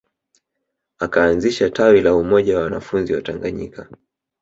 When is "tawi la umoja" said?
1.69-2.57